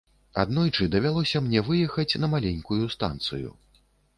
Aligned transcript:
Аднойчы 0.43 0.87
давялося 0.95 1.43
мне 1.49 1.63
выехаць 1.69 2.17
на 2.25 2.33
маленькую 2.35 2.81
станцыю. 2.99 3.49